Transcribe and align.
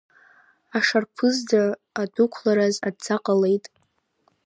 Ашарԥызӡа 0.77 1.61
адәықәлараз 2.01 2.75
адҵа 2.87 3.17
ҟалеит. 3.23 3.65